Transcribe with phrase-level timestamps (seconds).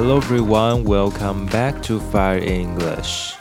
[0.00, 3.34] Hello everyone, welcome back to Fire English.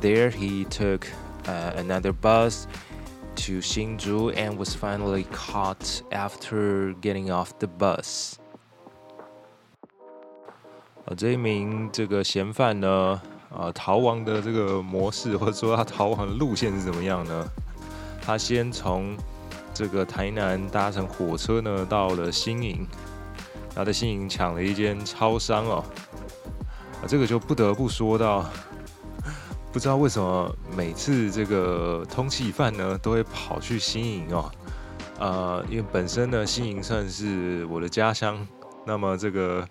[0.00, 1.06] There, he took
[1.48, 2.66] uh, another bus
[3.36, 8.34] to Hsinchu and was finally caught after getting off the bus.
[11.06, 13.20] 呃，这一名这个嫌犯呢，
[13.50, 17.48] 呃，逃亡的这个模式或者说他逃亡的路线是怎么样呢？
[18.20, 19.16] 他先从
[19.72, 22.86] 这个台南搭乘火车呢，到了新营，
[23.70, 25.84] 然后在新营抢了一间超商哦。
[27.00, 28.44] 啊，这个就不得不说到。
[29.76, 34.50] 不知道为什么每次这个通缉犯呢都会跑去新营哦，
[35.18, 38.48] 呃，因为本身呢新营算是我的家乡，
[38.86, 39.68] 那么这个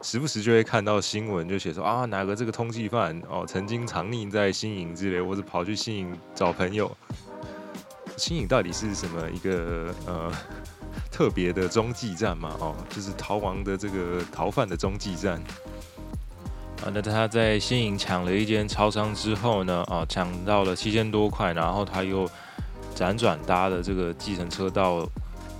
[0.00, 6.90] 时不时就会看到新闻，就写说啊哪个这个通缉犯哦曾经藏匿在新营之类，或者跑去新营找朋友。
[8.16, 10.32] 新营到底是什么一个呃
[11.10, 12.56] 特别的中继站嘛？
[12.58, 15.42] 哦，就是逃亡的这个逃犯的中继站。
[16.84, 22.28] 啊，那他在新营抢了一间超商之后呢，啊，抢到了七千多块，然后他又
[22.96, 25.08] 辗转搭了这个计程车到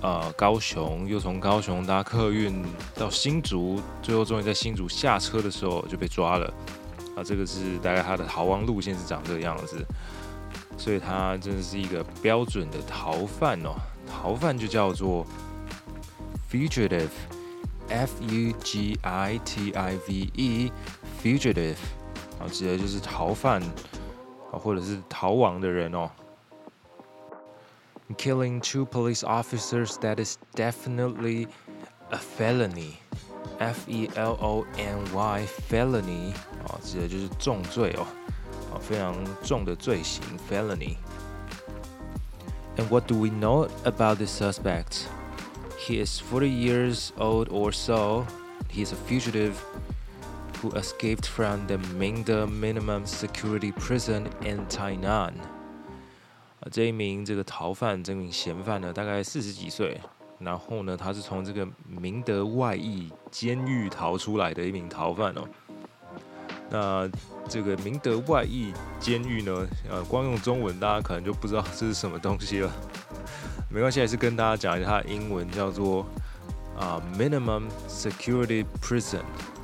[0.01, 2.61] 呃高雄，又从高雄搭客运
[2.95, 6.53] 到新竹，最后终于在新竹下车的时候就被抓了。
[7.15, 9.85] 啊，这个是大概他的逃亡路线是长这个样子，
[10.77, 13.75] 所以他真的是一个标准的逃犯哦，
[14.11, 15.25] 逃犯就叫做
[16.51, 20.71] fugitive，f u g i t i v e
[21.22, 21.76] E，fugitive，
[22.38, 23.60] 啊，指的就是逃犯
[24.50, 26.10] 啊，或者是逃亡的人哦。
[28.16, 31.48] Killing two police officers, that is definitely
[32.10, 32.94] a felony.
[33.58, 36.32] F E L O N Y, felony，
[36.66, 38.06] 啊，指的就是重罪哦，
[38.72, 45.06] 啊，非常重的罪行，felony。And what do we know about the suspect?
[45.76, 48.24] He is 40 years old or so.
[48.70, 49.54] He is a fugitive
[50.63, 55.33] who escaped from the Mingde Minimum Security Prison in Tainan.
[56.61, 59.99] 啊，这一名这个逃犯，这名嫌犯呢，大概四十几岁。
[60.39, 65.47] 然后呢，他是从这个明德外役监狱逃出来的一名逃犯哦。
[66.69, 67.09] 那
[67.47, 72.71] 这个明德外役监狱呢，呃，光用中文大家可能就不知道这是什么东西了。
[73.69, 76.05] 没关系，还是跟大家讲一下，它的英文叫做
[76.77, 79.21] 啊、Minimum Security Prison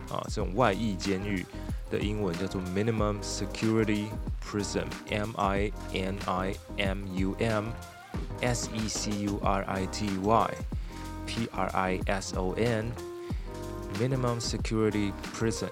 [0.09, 1.45] 啊，这种外役监狱
[1.89, 4.07] 的英文叫做 Minimum Security
[4.43, 7.65] Prison，M I N I M U M
[8.41, 10.51] S E C U R I T Y
[11.25, 15.69] P R I S O N，Minimum Security Prison。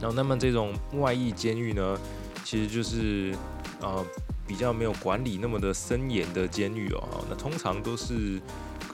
[0.00, 1.98] 然后，那么这种外役监狱呢，
[2.44, 3.34] 其实就是
[3.80, 4.04] 呃。
[4.46, 8.38] 比较没有管理那么的森严的监狱哦，那通常都是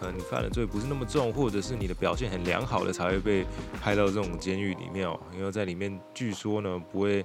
[0.01, 3.45] 可能你犯的罪不是那么重，或者是你的表现很良好的才会被
[3.81, 7.25] 派到这种监狱里面哦，因为在里面据说呢不会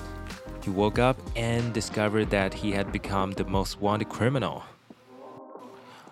[0.63, 4.61] He woke up and discovered that he had become the most wanted criminal.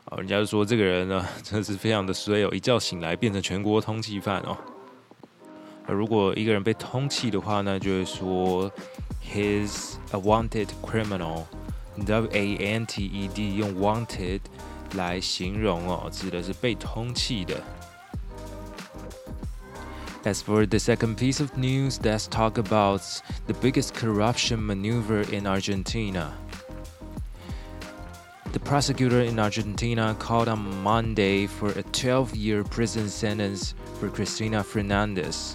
[0.05, 4.57] 哦，人家就说这个人呢，真的是非常的衰哦，一觉醒来变成全国通缉犯哦。
[5.87, 8.71] 而如果一个人被通缉的话呢，就会说。
[9.29, 11.47] He's a wanted criminal.
[12.05, 14.41] W-A-N-T-E-D 用 wanted
[14.95, 17.61] 来形容哦，指的是被通缉的。
[20.23, 23.01] As for the second piece of news, let's talk about
[23.45, 26.31] the biggest corruption maneuver in Argentina.
[28.51, 34.63] The prosecutor in Argentina called on Monday for a 12 year prison sentence for Cristina
[34.63, 35.53] Fernandez.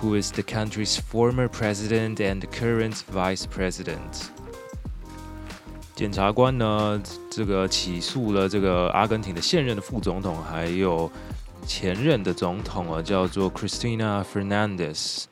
[0.00, 4.24] Who is the country's former president and current vice president？
[5.94, 7.00] 检察官呢，
[7.30, 11.08] 这个起诉了这个阿根廷的现任的副总统，还有
[11.66, 15.24] 前任的总统啊，叫做 Cristina Fernandez。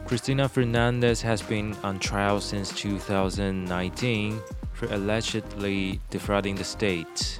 [0.05, 4.39] Cristina Fernandez has been on trial since 2019
[4.73, 7.39] for allegedly defrauding the state.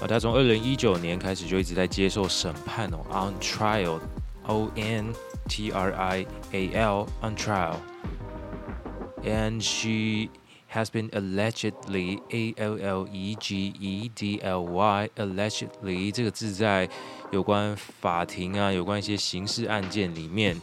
[0.00, 5.12] 啊，他从二零一九年开始就一直在接受审判哦，on trial，O N
[5.48, 10.28] T R I A L，on trial，and she
[10.77, 16.87] has been allegedly A L L E G E D L Y allegedly 这个字在
[17.31, 20.55] 有关法庭啊，有关一些刑事案件里面，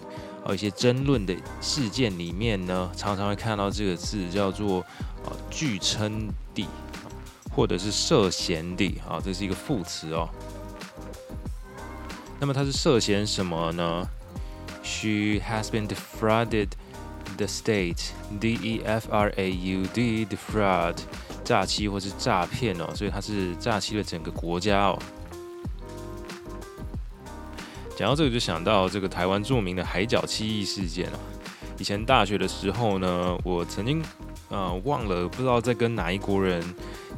[0.45, 4.81] 啊一些争论的事件里面呢，常常会看到这个字叫做
[5.25, 6.69] 啊据称地，
[7.51, 10.29] 或者是涉嫌地啊，这是一个副词哦。
[12.39, 14.09] 那么它是涉嫌什么呢
[14.85, 16.69] ？She has been defrauded.
[17.37, 20.97] The state, D-E-F-R-A-U-D, defraud，
[21.43, 24.97] 诈欺或是诈骗哦，所以他是诈欺了整个国家哦。
[27.97, 31.19] 讲到这个，就想到这个台湾著名的海角七亿事件哦。
[31.77, 34.01] 以前大学的时候呢，我曾经
[34.49, 36.63] 呃忘了不知道在跟哪一国人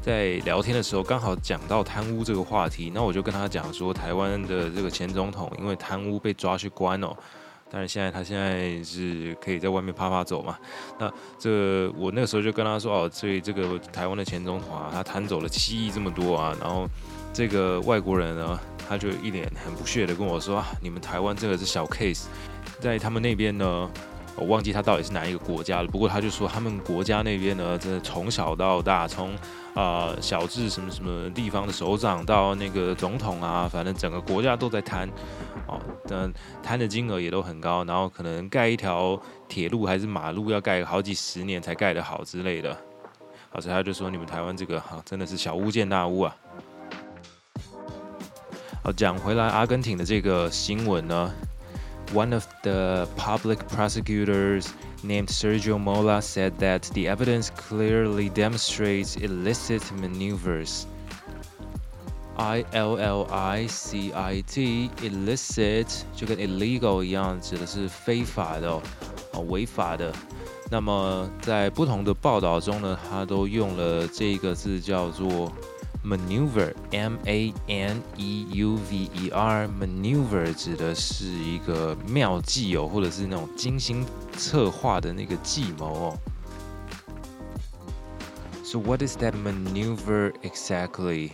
[0.01, 7.15] 在聊天的时候，刚好讲到贪污这个话题，那我就跟他讲说，台湾的这个前总统因为贪污被抓去关哦。
[7.71, 10.59] 但是现在他现在是可以在外面趴趴走嘛？
[10.99, 16.89] 那这我那个时候就跟他说哦，所以这个台湾的前总统啊，他贪走了七亿这么多啊，然后
[17.33, 18.59] 这个外国人呢，
[18.89, 22.27] 他就一脸很不屑的跟我说啊，你们台湾这个是小 case，
[22.81, 23.91] 在他们那边呢。
[24.37, 29.35] 我忘记他到底是哪一个国家了，不过他就说他们国家那边呢，真的从小到大，从
[29.75, 35.09] 啊、呃、小至什么什么地方的首长到那个总统啊，反正整个国家都在贪，
[35.67, 36.31] 哦，但
[36.63, 42.77] 贪的金额也都很高，然后可能盖一条铁路还是马路要盖好几十年才盖得好之类的，
[43.49, 46.37] 好，所以他就说你们台湾这个哈、真的是小巫见大巫啊。
[48.85, 51.33] 好，讲回来阿根廷的这个新闻呢。
[52.14, 60.86] One of the public prosecutors named Sergio Mola said that the evidence clearly demonstrates illicit maneuvers.
[62.38, 68.70] I L L I C I T illicit 就跟 illegal 一样，指的是非法的
[69.34, 70.12] 哦，违法的。
[70.70, 75.52] 那么在不同的报道中呢，他都用了这个字叫做
[76.06, 84.06] maneuver，M A N E U V E R，maneuver 指的是一个妙计哦，或者是那种精心
[84.38, 86.20] 策划的那个计谋哦。
[88.64, 91.32] So what is that maneuver exactly?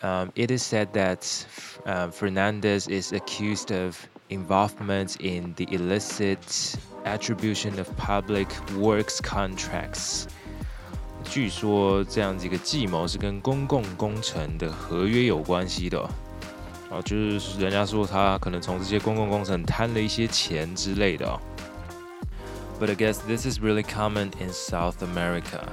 [0.00, 1.26] Um, it is said that
[1.84, 3.96] uh, Fernandez is accused of
[4.30, 10.28] involvement in the illicit attribution of public works contracts.
[11.24, 16.00] 据说这样子一个计谋是跟公共工程的合约有关系的，
[16.90, 21.38] 啊，就是人家说他可能从这些公共工程贪了一些钱之类的。
[22.80, 25.66] But I guess this is really common in South America.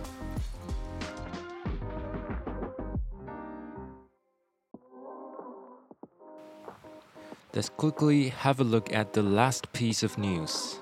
[7.54, 10.79] Let's quickly have a look at the last piece of news.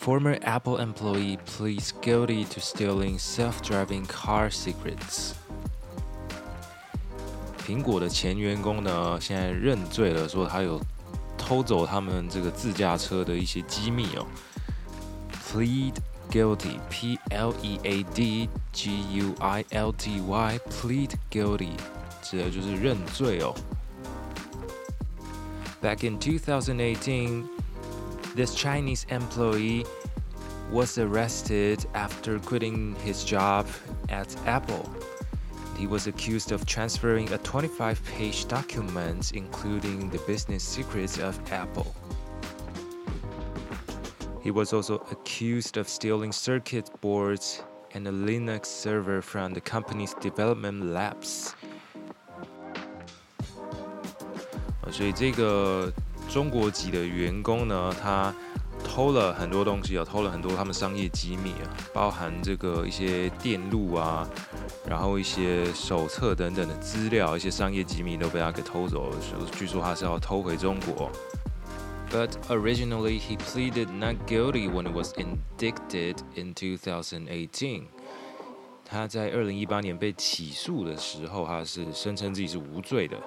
[0.00, 5.34] Former Apple employee pleads guilty to stealing self-driving car secrets.
[7.66, 10.80] 苹果的前员工呢，现在认罪了，说他有
[11.36, 14.24] 偷走他们这个自驾车的一些机密哦。
[15.50, 15.94] Plead
[16.30, 18.50] guilty, P-L-E-A-D-G-U-I-L-T-Y,
[20.70, 21.72] plead guilty，
[22.22, 23.54] 指的就是认罪哦。
[25.82, 27.44] Back in 2018,
[28.34, 29.84] this Chinese employee
[30.70, 33.66] was arrested after quitting his job
[34.08, 34.88] at Apple.
[35.78, 41.94] He was accused of transferring a 25 page document including the business secrets of Apple.
[44.42, 47.62] He was also accused of stealing circuit boards
[47.94, 51.54] and a Linux server from the company's development labs.
[54.92, 55.92] 所以这个
[56.31, 58.33] 中国籍的员工呢，他
[58.85, 64.25] 偷了很多东西啊，偷了很多他们商业机密啊，包含这个一些电路啊，
[64.87, 69.17] 然后一些手册等等的资料，一些商业机密都被他给偷走了。
[69.51, 71.11] 据说他是要偷回中国。
[72.09, 77.83] But originally he pleaded not guilty when it was indicted in 2018。
[78.85, 83.17] 他在二零一八年被起诉的时候，他是声称自己是无罪的。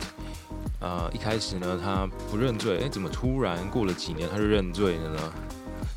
[0.80, 5.32] 呃，一开始呢，他不认罪，哎，怎么突然过了几年他就认罪了呢？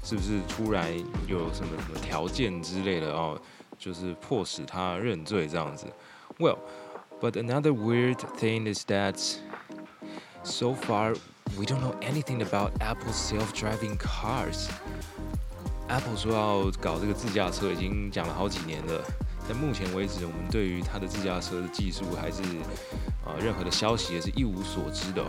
[0.04, 0.92] 是不是突然
[1.28, 3.40] 有什么什么条件之类的哦，
[3.80, 5.86] 就是迫使他认罪这样子？
[6.38, 6.58] Well,
[7.22, 9.18] but another weird thing is that
[10.44, 11.16] so far
[11.58, 14.68] we don't know anything about Apple's self-driving cars.
[15.89, 19.03] Apple 说要搞这个自驾车，已经讲了好几年了。
[19.49, 22.43] 但目前为止，我们对于它的自驾车的技术还是
[23.25, 25.25] 啊、任何的消息也是一无所知的。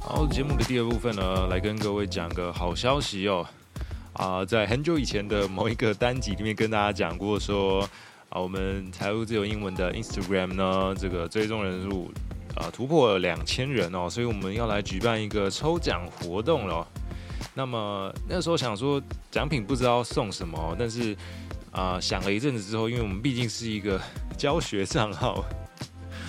[0.00, 3.44] 好，节目的第二部分呢，来跟各位讲个好消息哦。
[4.20, 7.80] 啊、在很久以前的某一个单集里面跟大家讲过说，
[8.28, 12.12] 啊，我们财务自由英文的 Instagram 呢，这个追踪人数
[12.54, 16.86] 啊、突破两千人哦，所以我们要来举办一个抽奖活动了。
[17.54, 21.16] 那么那时候想说奖品不知道送什么，但是
[21.72, 23.98] 啊、想了一阵子之后，因为我们毕竟是一个
[24.36, 25.42] 教学账号。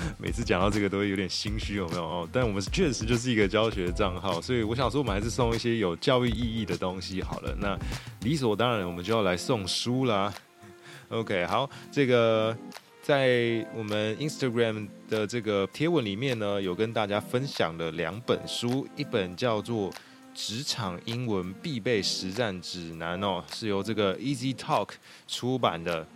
[0.17, 2.29] 每次讲到这个都会有点心虚，有没有哦？
[2.31, 7.55] 但我们确实就是一个教学账号，所以我想说，我们还是送一些有教育意义的东西好了。
[7.59, 7.77] 那
[8.21, 10.33] 理所当然，我们就要来送书啦。
[11.09, 12.55] OK，好，这个
[13.01, 19.91] 在我们 Instagram 的这个贴文里面呢，有跟大家分享了两本书，一本叫做
[20.33, 24.89] 《职场英文必备实战指南》哦，是由这个 Easy Talk
[25.27, 26.07] 出版的。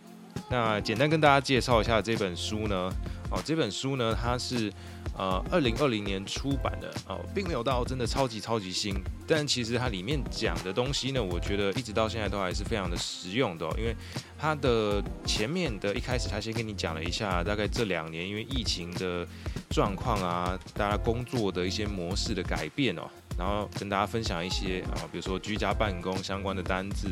[0.49, 2.91] 那简单跟大家介绍一下这本书呢。
[3.31, 4.71] 哦，这本书呢，它是
[5.17, 8.95] 呃二零二零年出版的哦，并没有到真的超级超级新，
[9.27, 13.95] 但其实它里面讲的东西呢，我觉得一直到现在都还是非常的实用的，因为
[14.37, 19.27] 它的前面的一开始，他先跟你讲了一下大概这两年因为疫情的
[19.69, 27.07] 状况啊，大家工作的一些模式的改变哦，然后跟大家分享一些啊，比如说居家办公相关的单字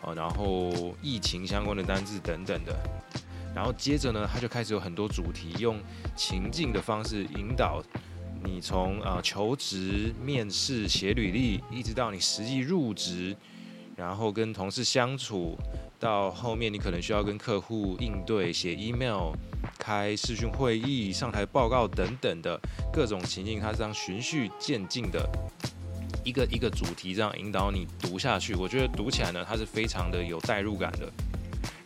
[0.00, 2.74] 啊，然后疫情相关的单字等等的。
[3.54, 5.78] 然后接着呢，他就开始有很多主题，用
[6.16, 7.82] 情境的方式引导
[8.42, 13.36] 你从啊、呃、求职、面试、写履历，一直到你实际入职，
[13.96, 15.56] 然后跟同事相处，
[16.00, 19.32] 到后面你可能需要跟客户应对、写 email、
[19.78, 22.60] 开视讯会议、上台报告等等的
[22.92, 25.26] 各种情境，它是这样循序渐进的
[26.24, 28.54] 一个一个主题，这样引导你读下去。
[28.54, 31.10] 我觉得读起来呢，它是非常的有代入感的。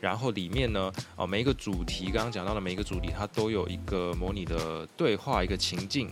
[0.01, 6.11] 然后里面呢，哦，每一个主题，刚刚讲到的每一个主题，它都有一个模拟的对话，一个情境。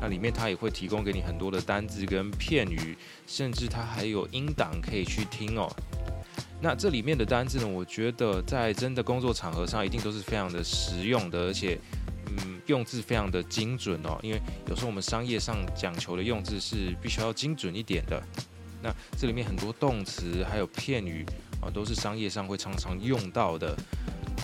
[0.00, 5.68] 那里面它也会提供给你很多的单字跟片语，甚至它还有音档可以去听哦。
[6.60, 11.78] 那这里面的单字呢，我觉得在真的工作场合上，一定都是非常的实用的，而且，
[12.26, 14.18] 嗯，用字非常的精准哦。
[14.22, 18.20] 因为有时候我们商业上讲求的用字是必须要精准一点的。
[18.80, 21.26] 那这里面很多动词还有片语。
[21.60, 23.76] 啊，都是商业上会常常用到的。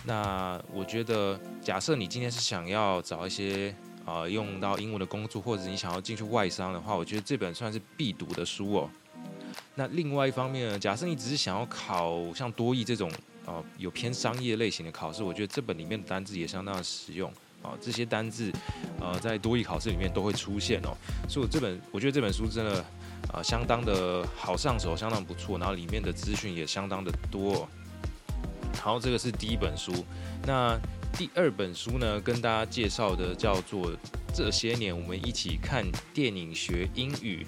[0.07, 8.91] 那我觉得，假设你今天是想要找一些啊、呃、用到英文的工作，或者你想要进去外商的话，我觉得这本算是必读的书哦。
[9.75, 13.11] 那另外一方面呢，假设你只是想要考像多益这种
[13.47, 18.53] 啊、有偏商业类型的考试，我觉得这本里面的单字也相当的实用啊、这些单字
[19.01, 20.95] 呃在多益考试里面都会出现哦。
[21.29, 22.85] 所以我这本我觉得这本书真的。
[23.33, 27.69] 啊、相当的好上手，相当不错，然后里面的资讯也相当的多、
[28.75, 29.93] 然后，这个是第一本书。
[30.47, 30.79] 那
[31.17, 33.91] 第二本书呢，跟大家介绍的叫做
[34.35, 37.45] 《这些年我们一起看电影学英语》。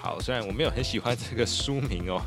[0.00, 2.22] 好，虽然我没有很喜欢这个书名哦，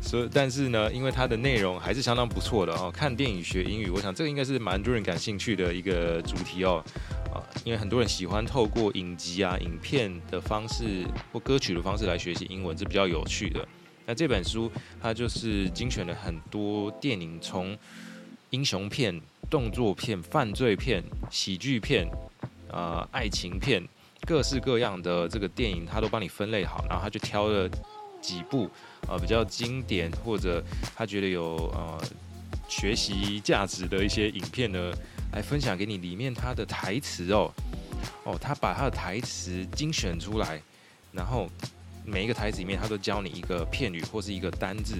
[0.00, 2.92] 所以但是呢，因为它的内容还是相当不错的哦。
[2.94, 6.84] 看电影学英语，我想这个应该是蛮多人感兴趣的一个主题哦。
[7.66, 13.66] 因为很多人喜欢透过影集啊、影片的方式或歌曲的方式来学习英文，是比较有趣的。
[14.06, 14.70] 那这本书
[15.02, 17.76] 它就是精选了很多电影，从
[18.50, 22.08] 英雄片、动作片、犯罪片、喜剧片、
[22.70, 23.82] 啊、爱情片，
[24.24, 27.68] 各式各样的这个电影，它都帮你分类好，然后他就挑了
[28.20, 28.70] 几部
[29.08, 30.62] 呃比较经典或者
[30.94, 32.00] 他觉得有呃
[32.68, 34.92] 学习价值的一些影片呢。
[35.32, 37.52] 来分享给你里面他的台词哦，
[38.24, 40.62] 哦，他把他的台词精选出来，
[41.12, 41.46] 然后
[42.06, 44.94] 每一个台词里面他都教你一个片语或是一个单字。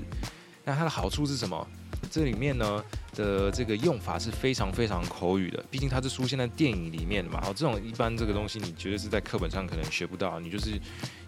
[0.63, 1.67] 那它的好处是什么？
[2.11, 7.41] 这里面呢的这个用法是非常非常口语的，毕竟它是出现在电影里面的嘛。
[7.47, 10.79] 哦，这种一般这个东西你绝对是在课本上可能学不到，你就是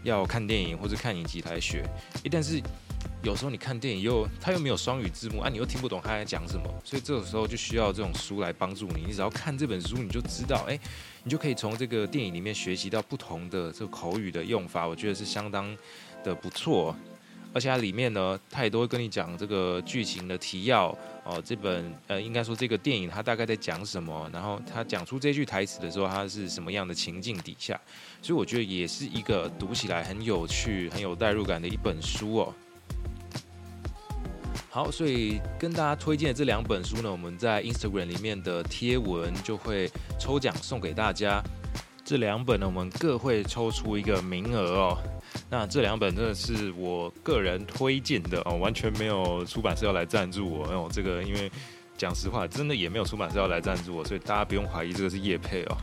[0.03, 1.83] 要看电影或者看影集来学。
[2.25, 2.61] 诶，但是。
[3.23, 9.05] 有时候你看电影又他又没有双语字幕啊，你又听不懂他在讲什么，所以这种时候就需要这种书来帮助你。
[9.07, 10.79] 你只要看这本书，你就知道，哎，
[11.25, 15.77] 你就可以从这个电影里面学习到不同的这个口语的用法，我觉得是相当
[16.23, 16.95] 的不错。
[17.55, 21.43] 而且它里面呢，它也都会跟你讲这个剧情的提要哦。
[21.45, 27.81] 这本呃，应该说这个电影它大概在讲什么，然后他讲出这句台词的时候，它是什么样的情境底下，
[28.21, 32.55] 所以我觉得也是一个读起来很有趣、很有代入感的一本书哦。
[34.71, 41.43] 好，所以跟大家推荐的这两本书呢，我们在 Instagram 里面的贴文就会抽奖送给大家。
[42.05, 44.99] 这两本呢，我们各会抽出一个名额哦。
[45.51, 50.89] 那这两本真的是我个人推荐的哦，完全没有出版社要来赞助我哦。
[50.91, 51.51] 这个因为
[51.99, 55.77] 讲实话，真的也没有出版社要来赞助我，所以大家不用怀疑这个是叶配哦。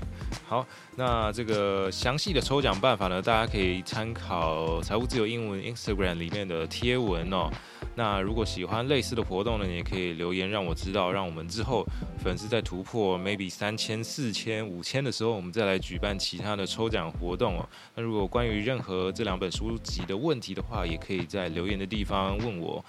[0.47, 7.51] 好，那这个详细的抽奖办法呢，大家可以参考财务自由英文 Instagram 里面的贴文哦。
[7.95, 11.85] 那如果喜欢类似的活动呢，你也可以留言让我知道，让我们之后
[12.21, 17.67] 粉丝在突破 maybe 三千、四千、五千的时候，我们再来举办其他的抽奖活动哦。
[17.95, 22.83] 那如果关于任何这两本书籍的问题的话，也可以在留言的地方问我。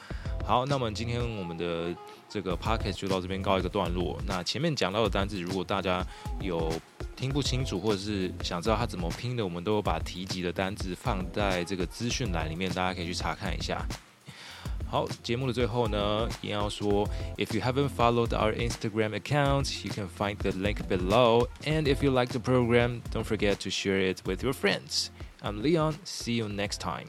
[0.44, 1.94] 好，那么今天我们的
[2.28, 4.18] 这个 podcast 就到这边告一个段落。
[4.26, 6.04] 那前面讲到的单字，如果大家
[6.40, 6.72] 有
[7.14, 13.86] 听不清楚或者是想知道它怎么拼的，我们都有把提及的单字放在这个资讯栏里面，大家可以去查看一下。
[14.89, 21.47] 好，节目的最后呢，也要说，If you haven't followed our Instagram account, you can find the link below.
[21.63, 25.09] And if you like the program, don't forget to share it with your friends.
[25.41, 25.95] I'm Leon.
[26.03, 27.07] See you next time.